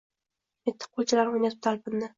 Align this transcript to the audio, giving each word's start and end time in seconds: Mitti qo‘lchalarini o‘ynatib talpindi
Mitti 0.71 0.89
qo‘lchalarini 0.97 1.39
o‘ynatib 1.47 1.65
talpindi 1.71 2.07